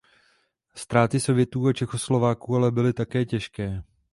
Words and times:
Ztráty 0.75 1.19
Sovětů 1.19 1.67
a 1.67 1.73
Čechoslováků 1.73 2.55
ale 2.55 2.71
byly 2.71 2.93
také 2.93 3.25
těžké. 3.25 3.83